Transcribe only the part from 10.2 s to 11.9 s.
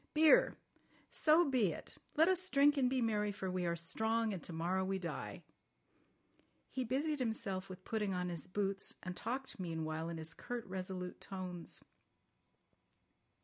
curt, resolute tones.